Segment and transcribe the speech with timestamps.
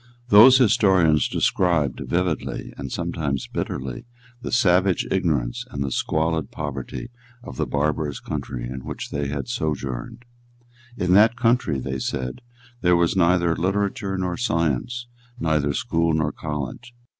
[0.29, 4.07] Those historians described vividly, and sometimes bitterly,
[4.41, 7.11] the savage ignorance and the squalid poverty
[7.43, 10.25] of the barbarous country in which they had sojourned.
[10.97, 12.41] In that country, they said,
[12.81, 15.05] there was neither literature nor science,
[15.39, 16.95] neither school nor college.